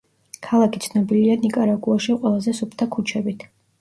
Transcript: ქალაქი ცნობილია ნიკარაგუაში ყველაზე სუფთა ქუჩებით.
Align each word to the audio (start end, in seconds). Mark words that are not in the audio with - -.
ქალაქი 0.45 0.79
ცნობილია 0.85 1.35
ნიკარაგუაში 1.43 2.17
ყველაზე 2.25 2.59
სუფთა 2.61 2.89
ქუჩებით. 2.97 3.47